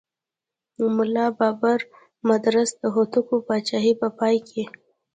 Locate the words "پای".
4.19-4.35